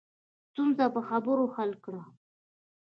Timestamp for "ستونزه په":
0.49-1.01